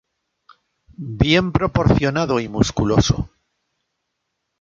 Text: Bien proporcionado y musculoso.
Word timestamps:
Bien 1.19 1.51
proporcionado 1.51 2.39
y 2.39 2.47
musculoso. 2.49 3.29